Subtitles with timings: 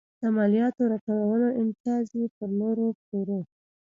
[0.19, 3.39] د مالیاتو راټولولو امتیاز یې پر نورو پلوره.